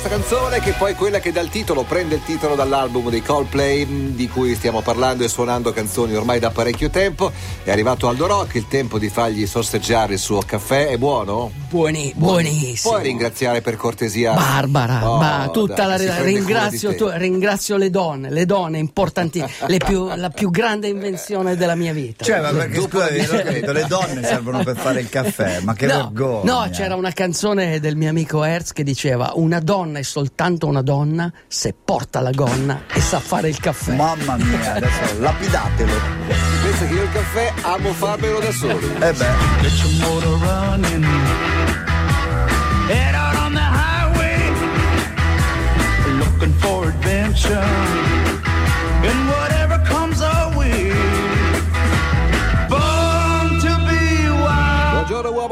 [0.00, 3.20] questa canzone che poi è quella che dà il titolo, prende il titolo dall'album dei
[3.20, 7.30] Coldplay di cui stiamo parlando e suonando canzoni ormai da parecchio tempo.
[7.62, 10.86] È arrivato Aldo Rock, il tempo di fargli sorseggiare il suo caffè.
[10.86, 11.50] È buono?
[11.68, 12.94] Buoni, buonissimo.
[12.94, 18.30] Puoi ringraziare per cortesia Barbara, oh, ma tutta dai, la ringrazio, tu, ringrazio le donne,
[18.30, 22.24] le donne importanti, le più, la più grande invenzione della mia vita.
[22.24, 26.52] Cioè, ma perché scusa, le donne servono per fare il caffè, ma che no, vergogna.
[26.52, 30.82] No, c'era una canzone del mio amico Hertz che diceva una donna è soltanto una
[30.82, 33.94] donna se porta la gonna e sa fare il caffè.
[33.94, 35.92] Mamma mia, adesso lapidatelo.
[36.62, 38.78] Pensa che io il caffè amo farmelo da solo.
[38.78, 39.26] Eh beh.
[42.88, 44.50] Head out on the highway,
[46.18, 47.64] looking for adventure.
[49.02, 49.59] And whatever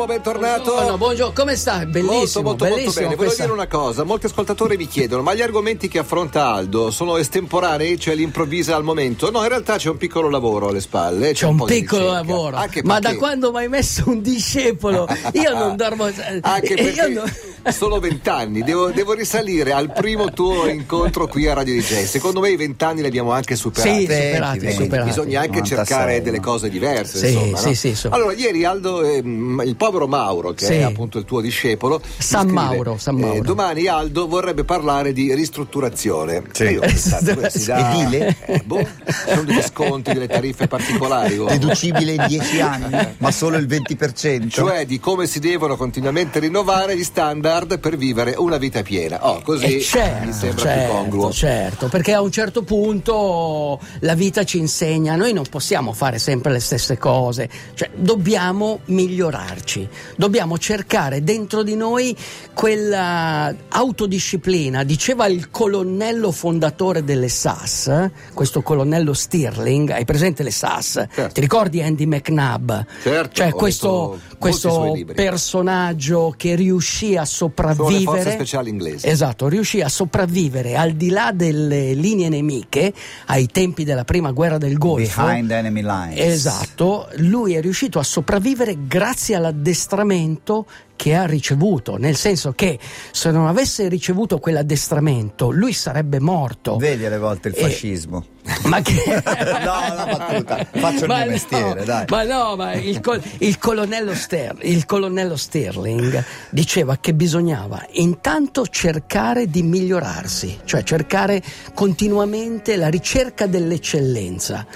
[0.08, 0.72] bentornato.
[0.72, 1.32] Buongiorno, buongiorno.
[1.34, 1.84] come sta?
[1.84, 3.14] Bellissimo, molto, molto, bellissimo molto bene.
[3.16, 7.18] Voglio dire una cosa, molti ascoltatori mi chiedono, ma gli argomenti che affronta Aldo sono
[7.18, 9.30] estemporanei, cioè li improvvisa al momento?
[9.30, 11.28] No, in realtà c'è un piccolo lavoro alle spalle.
[11.28, 12.56] C'è, c'è un, un piccolo lavoro.
[12.56, 13.12] Anche ma perché...
[13.12, 15.06] da quando mi hai messo un discepolo?
[15.34, 16.04] Io non dormo...
[16.40, 17.08] Anche perché...
[17.08, 17.30] Non...
[17.68, 22.04] Sono vent'anni, devo, devo, risalire al primo tuo incontro qui a Radio DJ.
[22.04, 23.90] Secondo me i vent'anni li abbiamo anche superati.
[23.90, 25.08] Sì, superati, 20, superati.
[25.08, 27.18] Bisogna anche 96, cercare delle cose diverse.
[27.18, 27.74] Sì, insomma, sì, no?
[27.74, 28.08] sì, so.
[28.08, 30.72] Allora, ieri Aldo, eh, il povero Mauro, che sì.
[30.74, 33.36] è appunto il tuo discepolo, San scrive, Mauro, San Mauro.
[33.36, 36.44] Eh, domani Aldo vorrebbe parlare di ristrutturazione.
[36.52, 36.64] Sì.
[36.64, 38.36] Io ho pensato, si dà, Edile?
[38.46, 38.86] Eh, boh,
[39.26, 41.38] sono degli sconti, delle tariffe particolari.
[41.38, 41.46] Oh.
[41.46, 44.48] Deducibile in 10 anni, ma solo il 20%.
[44.48, 49.26] Cioè di come si devono continuamente rinnovare gli standard per vivere una vita piena.
[49.28, 51.32] Oh, così eh certo, mi sembra certo, più congruo.
[51.32, 56.52] Certo, perché a un certo punto la vita ci insegna, noi non possiamo fare sempre
[56.52, 62.16] le stesse cose, cioè dobbiamo migliorarci, dobbiamo cercare dentro di noi
[62.52, 64.84] quella autodisciplina.
[64.84, 68.10] Diceva il colonnello fondatore delle SAS, eh?
[68.34, 71.06] questo colonnello Stirling, hai presente le SAS?
[71.12, 71.32] Certo.
[71.32, 72.72] Ti ricordi Andy McNabb?
[73.02, 78.22] Certo, cioè questo, questo personaggio che riuscì a sopravvivere sopravvivere.
[78.22, 79.06] Forze speciali inglesi.
[79.06, 82.92] Esatto, riuscì a sopravvivere al di là delle linee nemiche
[83.26, 85.24] ai tempi della prima guerra del Golfo.
[85.24, 86.18] Behind enemy lines.
[86.18, 89.34] Esatto, lui è riuscito a sopravvivere grazie
[89.78, 90.66] all'addestramento
[90.96, 92.76] che ha ricevuto, nel senso che
[93.12, 96.76] se non avesse ricevuto quell'addestramento lui sarebbe morto.
[96.76, 98.24] Vedi alle volte il fascismo.
[98.44, 98.68] E...
[98.68, 99.04] Ma che...
[99.06, 102.04] no, una battuta, faccio il mio no, mestiere, dai.
[102.08, 103.22] Ma no, ma il, col...
[103.38, 104.56] il, colonnello Ster...
[104.62, 111.40] il colonnello Sterling diceva che bisognava intanto cercare di migliorarsi, cioè cercare
[111.74, 114.66] continuamente la ricerca dell'eccellenza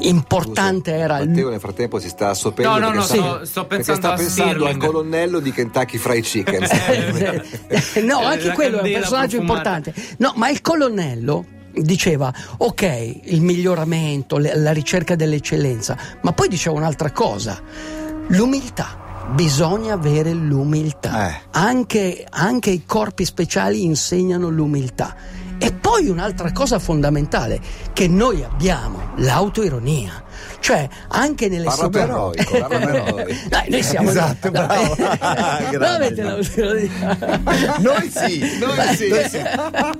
[0.00, 3.66] importante Scusa, era Matteo nel frattempo si sta assopendo no no no sta, sto, sto
[3.66, 6.66] pensando, sta pensando al colonnello di Kentucky Fried Chicken.
[8.02, 9.94] No anche quello è un personaggio importante.
[10.18, 17.10] No ma il colonnello diceva ok il miglioramento la ricerca dell'eccellenza ma poi diceva un'altra
[17.12, 17.58] cosa
[18.26, 21.30] l'umiltà bisogna avere l'umiltà.
[21.30, 21.40] Eh.
[21.52, 25.14] anche, anche i corpi speciali insegnano l'umiltà
[25.62, 27.60] e poi un'altra cosa fondamentale
[27.92, 30.24] che noi abbiamo, l'autoironia.
[30.60, 32.36] Cioè, anche nelle situazioni.
[33.48, 34.10] Dai, noi siamo.
[34.22, 34.96] Esatto, no, bravo.
[35.78, 37.18] l'autoironia.
[37.80, 39.08] noi sì, noi sì.
[39.08, 39.38] Noi sì.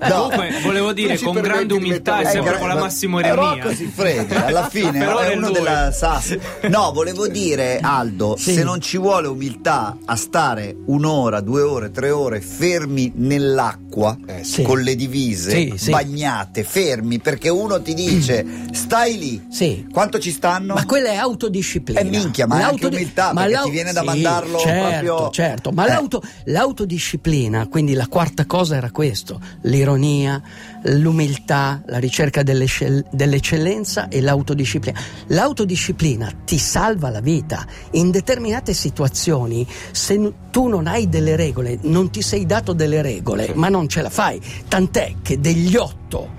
[0.08, 3.62] No, Comunque, volevo dire, con grande umiltà e sempre con la massima ironia.
[3.62, 5.54] Rocco si frega, alla fine Però è è uno lui.
[5.54, 6.36] della SAS.
[6.68, 8.54] No, volevo dire, Aldo, Sì.
[8.54, 14.44] se non ci vuole umiltà a stare un'ora, due ore, tre ore fermi nell'acqua Eh,
[14.44, 14.62] sì.
[14.62, 15.90] con le divise Sì, sì.
[15.90, 19.46] bagnate, fermi, perché uno ti dice stai lì.
[19.50, 19.86] Sì.
[19.92, 20.74] Quanto ci stanno?
[20.74, 22.00] Ma quella è autodisciplina.
[22.00, 25.70] Eh, minchia, ma è anche umiltà, perché ti viene da sì, mandarlo certo, proprio- Certo,
[25.70, 25.88] ma Eh.
[25.88, 30.40] l'auto- l'autodisciplina, quindi la quarta cosa era questo, l'ironia,
[30.84, 34.98] l'umiltà, la ricerca dell'eccell- dell'eccellenza e l'autodisciplina.
[35.28, 37.64] L'autodisciplina ti salva la vita.
[37.92, 43.52] In determinate situazioni, se tu non hai delle regole, non ti sei dato delle regole,
[43.54, 44.40] ma non ce la fai.
[44.68, 46.30] Tant'è che degli otto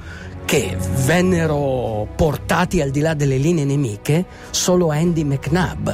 [0.46, 5.90] che vennero portati al di là delle linee nemiche, solo Andy McNabb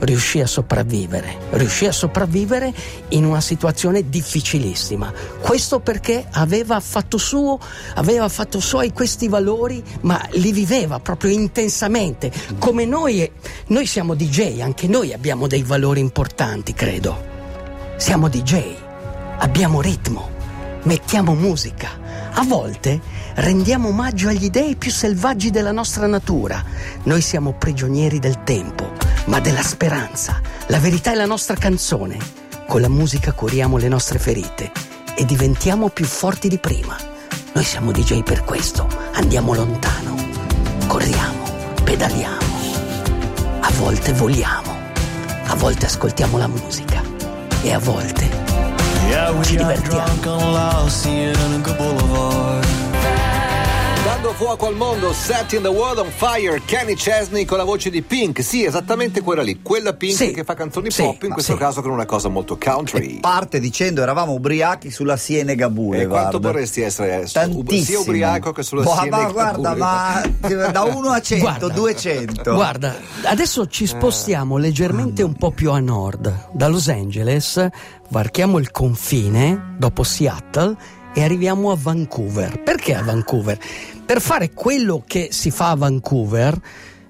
[0.00, 2.72] riuscì a sopravvivere, riuscì a sopravvivere
[3.08, 5.12] in una situazione difficilissima.
[5.40, 7.58] Questo perché aveva fatto suo,
[7.94, 12.30] aveva fatto suoi questi valori, ma li viveva proprio intensamente.
[12.58, 13.30] Come noi,
[13.68, 17.36] noi siamo DJ, anche noi abbiamo dei valori importanti, credo.
[17.96, 18.74] Siamo DJ,
[19.38, 20.28] abbiamo ritmo,
[20.84, 22.06] mettiamo musica.
[22.38, 23.00] A volte
[23.34, 26.64] rendiamo omaggio agli dei più selvaggi della nostra natura.
[27.02, 28.92] Noi siamo prigionieri del tempo,
[29.24, 30.40] ma della speranza.
[30.68, 32.16] La verità è la nostra canzone.
[32.68, 34.70] Con la musica curiamo le nostre ferite
[35.16, 36.96] e diventiamo più forti di prima.
[37.54, 38.86] Noi siamo DJ per questo.
[39.14, 40.14] Andiamo lontano.
[40.86, 41.42] Corriamo,
[41.82, 42.46] pedaliamo.
[43.62, 44.76] A volte voliamo.
[45.46, 47.02] A volte ascoltiamo la musica.
[47.62, 48.27] E a volte
[49.08, 52.87] Yeah, we got drunk on Lousy and a good boulevard.
[54.08, 58.00] Dando fuoco al mondo, Setting the World on Fire, Kenny Chesney con la voce di
[58.00, 58.42] Pink.
[58.42, 60.30] Sì, esattamente quella lì, quella Pink Sì.
[60.30, 61.58] che fa canzoni Sì, pop, in questo sì.
[61.58, 63.20] caso con una cosa molto country.
[63.20, 66.08] Parte dicendo eravamo ubriachi sulla Sienega E Boulevard.
[66.08, 67.82] quanto vorresti essere Tantissimo.
[67.84, 70.52] sia ubriaco che sulla Boh, Sienega ma guarda, Boulevard?
[70.54, 72.54] ma da 1 a 100, Guarda, 200.
[72.54, 72.94] Guarda,
[73.24, 76.48] adesso ci spostiamo leggermente un po' più a nord.
[76.52, 77.68] Da Los Angeles
[78.08, 80.74] varchiamo il confine, dopo Seattle,
[81.14, 82.62] e arriviamo a Vancouver.
[82.62, 83.58] Perché a Vancouver?
[84.04, 86.58] Per fare quello che si fa a Vancouver,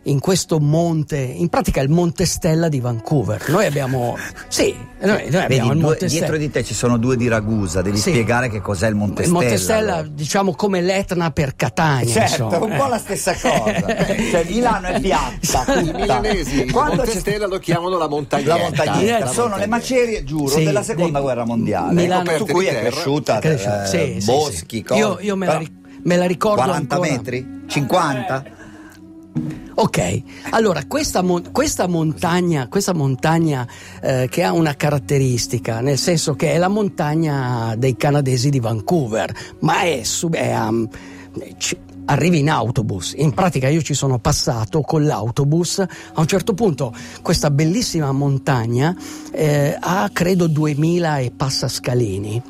[0.08, 3.48] in questo monte, in pratica il Monte Stella di Vancouver.
[3.50, 4.16] Noi abbiamo.
[4.48, 6.38] Sì, noi, noi abbiamo Vedi, il due- Monte dietro Stella.
[6.42, 8.10] di te ci sono due di Ragusa, devi Sì.
[8.10, 9.40] spiegare che cos'è il Monte Il Stella.
[9.42, 10.08] Monte Stella, allora.
[10.12, 12.12] diciamo come l'Etna per Catania.
[12.12, 12.64] Certo, insomma.
[12.64, 13.74] un po' la stessa cosa.
[14.30, 15.80] cioè, Milano è piatta.
[15.80, 18.56] I milanesi il Quando Monte c'è- Stella lo chiamano la montagnetta.
[18.56, 21.92] La montagnetta, La sono le macerie, giuro, Sì, della seconda dei- guerra mondiale.
[21.92, 24.82] Milano- su cui è cresciuta, Cresciuta, eh, sì, boschi, sì.
[24.82, 25.00] cose.
[25.00, 25.62] Io, io me, la,
[26.04, 27.12] me la ricordo 40 ancora.
[27.12, 27.46] metri?
[27.66, 28.44] 50?
[29.80, 33.64] Ok, allora questa, mon- questa montagna, questa montagna
[34.02, 39.32] eh, che ha una caratteristica, nel senso che è la montagna dei canadesi di Vancouver,
[39.60, 40.88] ma è, sub- è, um,
[41.58, 43.14] ci- arrivi in autobus.
[43.18, 45.86] In pratica io ci sono passato con l'autobus, a
[46.20, 46.92] un certo punto
[47.22, 48.96] questa bellissima montagna
[49.30, 52.42] eh, ha credo 2000 e passa scalini.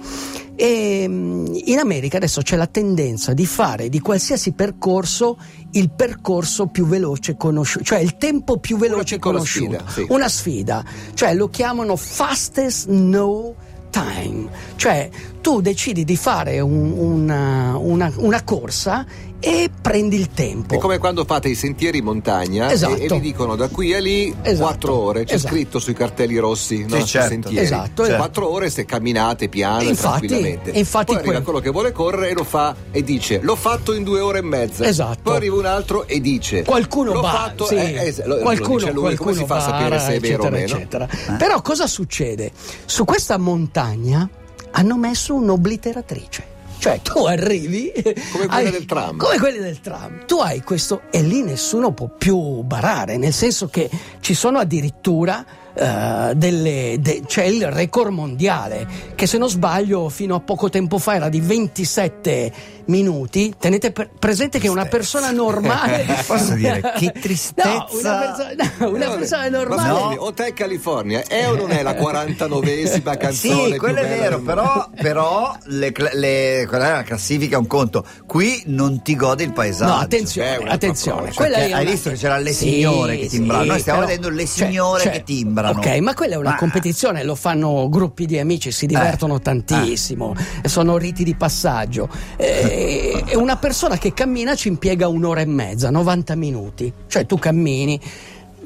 [0.61, 5.39] E mm, in America adesso c'è la tendenza di fare di qualsiasi percorso
[5.73, 9.79] il percorso più veloce conosciuto, cioè il tempo più veloce piccola conosciuto.
[9.87, 10.07] sfida, sì.
[10.09, 10.85] Una sfida,
[11.15, 13.55] cioè lo chiamano fastest no
[13.91, 15.09] time, cioè
[15.41, 19.07] tu decidi di fare un- una, una- una corsa
[19.41, 20.75] e prendi il tempo.
[20.75, 22.97] È come quando fate i sentieri in montagna Esatto.
[22.97, 24.65] e, e vi dicono da qui a lì Esatto.
[24.67, 25.55] 4 ore, c'è Esatto.
[25.55, 27.29] scritto sui cartelli rossi, no, sui certo.
[27.29, 27.59] sentieri.
[27.65, 28.17] Esatto, Cioè, esatto.
[28.19, 30.71] 4 ore se camminate piano e Infatti- tranquillamente.
[30.71, 33.93] infatti Poi arriva quello- quello che vuole correre e lo fa e dice l'ho fatto
[33.95, 34.85] in due ore e mezza.
[34.85, 35.21] Esatto.
[35.23, 38.41] Poi arriva un altro e dice Qualcuno l'ho va, fatto sì, eh, eh, lo- lo
[38.43, 40.75] qualcuno, dice lui, come si fa a qualcuno sapere se è vero o meno?
[40.75, 41.09] eccetera.
[41.39, 42.51] Però cosa succede?
[42.87, 44.29] Su questa montagna
[44.73, 46.57] hanno messo un'obliteratrice.
[46.79, 47.93] Cioè tu arrivi
[48.31, 49.17] Come quella del tram.
[49.17, 50.27] Come quelle del tram.
[50.27, 55.45] Tu hai questo e lì nessuno può più barare, nel senso che ci sono addirittura
[55.79, 60.99] eh, delle, de- c'è il record mondiale che se non sbaglio fino a poco tempo
[60.99, 62.53] fa era di 27
[62.87, 63.55] minuti.
[63.59, 67.79] Tenete per- presente che una persona normale Posso dire, che No, tristezza.
[67.93, 69.91] una persona, no, una Eh, persona Ma normale.
[69.91, 74.89] scusami, Hotel California è o non è la 49esima canzone Sì, quello è vero, però,
[75.01, 78.05] però le, le- quella è la classifica è un conto.
[78.27, 79.93] Qui non ti godi il paesaggio.
[79.93, 81.21] No, attenzione, attenzione.
[81.27, 81.33] cosa.
[81.35, 83.63] Quella Perché è hai una- visto che c'era le Sì, signore che timbrano.
[83.63, 85.68] sì, Noi stiamo però- vedendo le cioè- signore cioè- che timbrano.
[85.71, 89.41] Ok, ma quella è una Ma- competizione, lo fanno gruppi di amici, si divertono Eh,
[89.43, 90.35] tantissimo,
[90.65, 92.09] sono riti di passaggio.
[92.37, 96.93] Eh, E una persona che cammina ci impiega un'ora e mezza, 90 minuti.
[97.07, 98.01] Cioè tu cammini.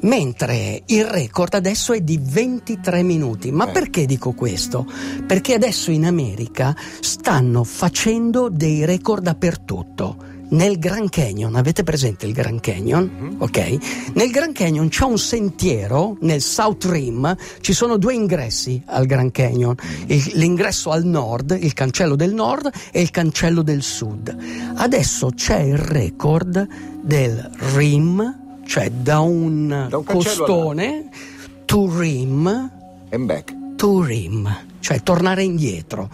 [0.01, 3.51] Mentre il record adesso è di 23 minuti.
[3.51, 3.71] Ma Eh.
[3.71, 4.85] perché dico questo?
[5.25, 10.17] Perché adesso in America stanno facendo dei record dappertutto.
[10.53, 13.37] Nel Grand Canyon, avete presente il Grand Canyon?
[13.39, 14.11] Ok?
[14.13, 19.31] Nel Grand Canyon c'è un sentiero, nel South Rim, ci sono due ingressi al Grand
[19.31, 24.35] Canyon, Il- l'ingresso al nord, il cancello del nord e il cancello del sud.
[24.75, 26.67] Adesso c'è il record
[27.01, 31.09] del Rim, cioè da un, Da un costone
[31.65, 32.45] to Rim
[33.09, 33.55] And back.
[33.75, 36.09] to rim, cioè tornare indietro.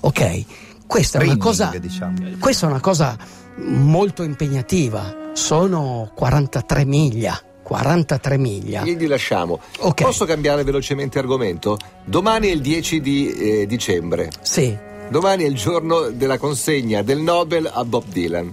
[0.00, 0.44] Ok,
[0.86, 2.14] questa è una Rimming, cosa diciamo.
[2.38, 3.16] questa è una cosa
[3.56, 5.30] molto impegnativa.
[5.32, 8.82] Sono 43 miglia, 43 miglia.
[8.82, 9.60] Gli lasciamo.
[9.80, 10.02] Ok.
[10.02, 11.78] Posso cambiare velocemente argomento?
[12.04, 14.30] Domani è il 10 di eh, dicembre.
[14.42, 14.76] Sì,
[15.12, 18.50] Domani è il giorno della consegna del Nobel a Bob Dylan.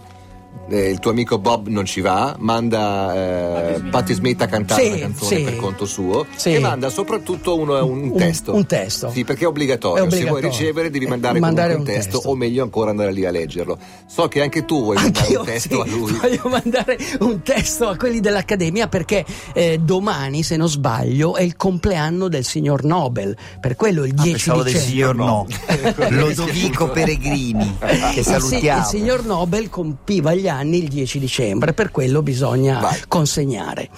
[0.71, 4.87] Eh, il tuo amico Bob non ci va, manda eh, Patti Smith a cantare Sì,
[4.89, 5.43] una canzone sì.
[5.43, 6.53] per conto suo Sì.
[6.53, 8.53] e manda soprattutto uno- un, Un- testo.
[8.53, 9.09] un testo.
[9.11, 10.03] Sì, perché è obbligatorio.
[10.03, 10.33] È obbligatorio.
[10.35, 12.29] Se vuoi ricevere devi Eh, mandare, mandare comunque un un testo, testo.
[12.31, 13.79] o meglio ancora andare lì a leggerlo.
[14.05, 16.11] So che anche tu vuoi mandare Anch'io un testo sì, a lui.
[16.13, 21.55] voglio mandare un testo a quelli dell'Accademia perché eh, domani, se non sbaglio, è il
[21.55, 23.35] compleanno del signor Nobel.
[23.59, 24.91] Per quello il 10 Pensavo del dicembre.
[24.91, 25.47] signor no.
[26.09, 28.79] Lodovico Peregrini, che Il, si- salutiamo.
[28.81, 33.01] il signor Nobel compiva gli anni il 10 dicembre, per quello bisogna Vai.
[33.07, 33.89] consegnare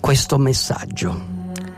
[0.00, 1.32] questo messaggio.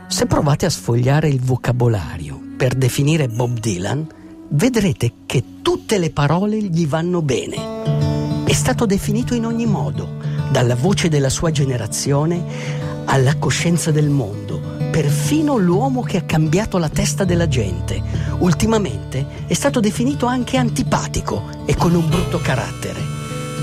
[0.07, 4.07] Se provate a sfogliare il vocabolario per definire Bob Dylan,
[4.49, 8.43] vedrete che tutte le parole gli vanno bene.
[8.45, 10.15] È stato definito in ogni modo,
[10.49, 14.59] dalla voce della sua generazione alla coscienza del mondo,
[14.91, 18.01] perfino l'uomo che ha cambiato la testa della gente.
[18.39, 23.16] Ultimamente è stato definito anche antipatico e con un brutto carattere.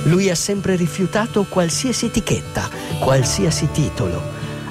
[0.04, 2.68] Lui ha sempre rifiutato qualsiasi etichetta,
[2.98, 4.20] qualsiasi titolo.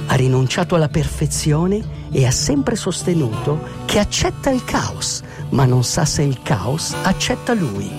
[0.05, 6.05] Ha rinunciato alla perfezione e ha sempre sostenuto che accetta il caos, ma non sa
[6.05, 7.89] se il caos accetta lui.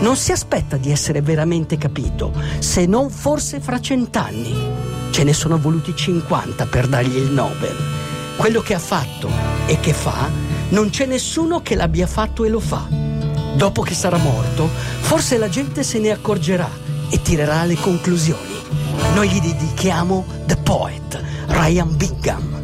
[0.00, 4.54] Non si aspetta di essere veramente capito, se non forse fra cent'anni.
[5.10, 7.76] Ce ne sono voluti 50 per dargli il Nobel.
[8.36, 9.28] Quello che ha fatto
[9.66, 10.28] e che fa,
[10.70, 13.09] non c'è nessuno che l'abbia fatto e lo fa.
[13.60, 16.66] Dopo che sarà morto, forse la gente se ne accorgerà
[17.10, 18.54] e tirerà le conclusioni.
[19.12, 22.60] Noi gli dedichiamo The Poet, Ryan Bingham.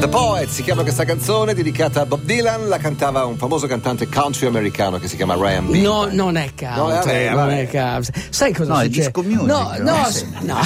[0.00, 4.08] The Poet si chiama questa canzone dedicata a Bob Dylan, la cantava un famoso cantante
[4.08, 5.74] country americano che si chiama Ryan B.
[5.82, 8.22] No, non è country, No, non è country.
[8.30, 9.04] Sai cosa No, è succede?
[9.12, 9.96] disco music, No, no?
[9.96, 10.56] no, s- no.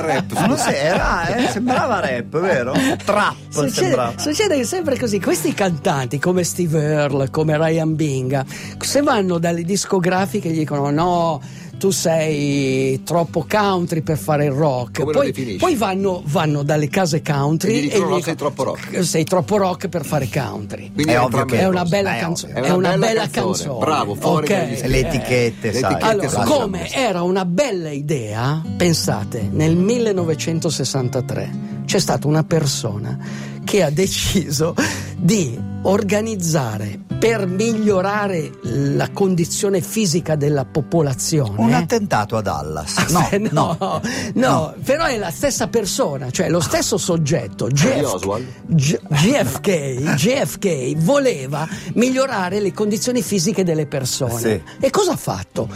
[0.00, 0.32] Rap.
[0.46, 2.72] Non era, eh, sembrava rap, vero?
[3.04, 4.12] Trap Succede, sembrava.
[4.18, 8.44] succede sempre così, questi cantanti come Steve Earle, come Ryan Binga,
[8.78, 11.40] se vanno dalle discografiche gli dicono no,
[11.78, 15.58] tu sei troppo country per fare il rock, Come lo poi, definisci?
[15.58, 19.24] poi vanno, vanno dalle case country E gli dicono, "No, gli sei troppo rock." sei
[19.24, 20.90] troppo rock per fare country.
[20.92, 22.64] Quindi È è ovvio che- È una bella è canzone, ovvio.
[22.64, 23.78] è una bella canzone.
[23.78, 24.52] Bravo, fuori Ok.
[24.52, 31.50] dagli E le etichette, etichette Allora, come era una bella idea, pensate, nel 1963
[31.84, 33.18] c'è stata una persona
[33.64, 34.74] che ha deciso
[35.16, 41.54] di organizzare per migliorare la condizione fisica della popolazione.
[41.58, 42.94] Un attentato a Dallas.
[43.16, 44.00] No, Eh, no, no.
[44.34, 47.68] no, però è la stessa persona, cioè lo stesso soggetto.
[48.02, 48.46] Oswald?
[48.66, 54.38] G- GFK, GFK voleva migliorare le condizioni fisiche delle persone.
[54.38, 54.62] Sì.
[54.80, 55.68] E cosa ha fatto?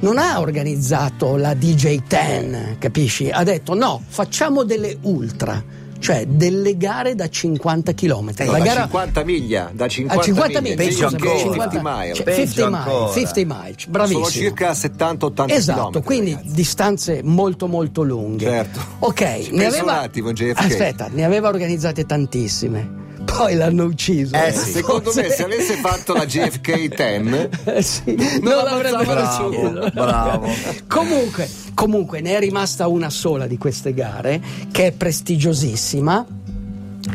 [0.00, 3.30] Non ha organizzato la DJ 10, capisci?
[3.30, 5.62] Ha detto no, facciamo delle ultra,
[6.00, 8.30] cioè delle gare da 50 km.
[8.38, 11.38] No, la da gara 50 miglia, da 50, a 50 miglia, Peggio scusami, ancora.
[11.38, 12.14] 50 mile.
[12.14, 13.12] cioè, Peggio 50 mile, ancora.
[13.12, 14.24] 50 miles, bravissimo.
[14.24, 16.52] Sono circa 70-80 Esatto, chilometri, quindi ragazzi.
[16.54, 18.44] distanze molto molto lunghe.
[18.44, 18.80] Certo.
[19.00, 20.60] Ok, Ci ne penso aveva un attimo, JFK.
[20.64, 23.06] Aspetta, ne aveva organizzate tantissime.
[23.28, 24.34] Poi l'hanno ucciso.
[24.36, 24.70] Eh sì.
[24.70, 29.90] Secondo me se avesse fatto la GFK 10 Eh sì, non, l'avrebbe Bravo, ucciso.
[29.92, 30.48] bravo.
[30.88, 34.42] comunque, comunque ne è rimasta una sola di queste gare
[34.72, 36.26] che è prestigiosissima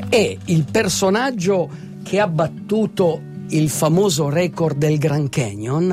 [0.07, 1.69] e il personaggio
[2.01, 5.91] che ha battuto il famoso record del Grand Canyon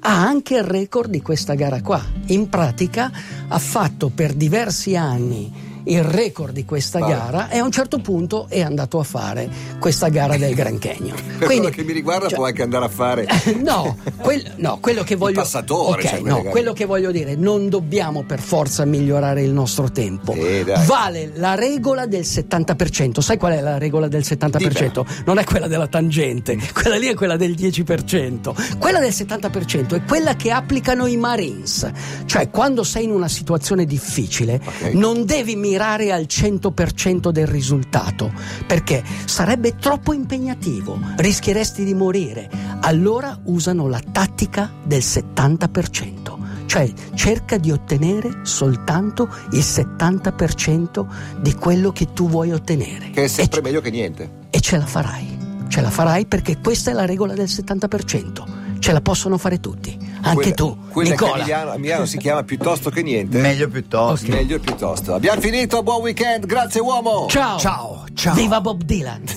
[0.00, 2.04] ha anche il record di questa gara qua.
[2.26, 3.10] In pratica
[3.48, 5.50] ha fatto per diversi anni
[5.84, 7.12] il record di questa Vale.
[7.14, 9.48] gara e a un certo punto è andato a fare
[9.78, 11.16] questa gara del Grand Canyon.
[11.38, 13.26] per quello che mi riguarda cioè- può anche andare a fare
[13.62, 17.68] no, quel- no, quello che voglio passatore, Ok, cioè, no, quello che voglio dire, non
[17.68, 20.32] dobbiamo per forza migliorare il nostro tempo.
[20.32, 23.20] Eh, vale la regola del 70%.
[23.20, 25.04] Sai qual è la regola del 70%?
[25.26, 28.78] Non è quella della tangente, quella lì è quella del 10%.
[28.78, 31.90] Quella del 70% è quella che applicano i Marines.
[32.24, 34.92] Cioè, quando sei in una situazione difficile, Ok.
[34.94, 38.32] non devi mirare al 100% del risultato,
[38.66, 42.48] perché sarebbe troppo impegnativo, rischieresti di morire.
[42.80, 51.06] Allora usano la tattica del 70%, cioè cerca di ottenere soltanto il 70%
[51.40, 53.10] di quello che tu vuoi ottenere.
[53.10, 54.30] che è sempre e, meglio che niente.
[54.50, 55.38] e ce la farai,
[55.68, 58.62] ce la farai perché questa è la regola del 70%.
[58.84, 61.44] Ce la possono fare tutti, anche Quella- tu, quella a Nicola.
[61.44, 63.38] Milano, a Milano si chiama piuttosto che niente.
[63.38, 64.30] Meglio piuttosto.
[64.30, 65.14] Meglio piuttosto.
[65.14, 67.26] Abbiamo finito, buon weekend, grazie uomo.
[67.28, 67.58] Ciao.
[67.58, 68.34] Ciao, ciao.
[68.34, 69.22] Viva Bob Dylan.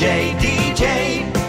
[0.00, 1.39] DJ